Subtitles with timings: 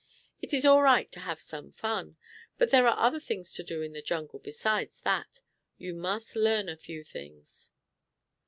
[0.41, 2.17] "It is all right to have some fun,
[2.57, 5.41] but there are other things to do in the jungle besides that.
[5.77, 7.69] You must learn a few things."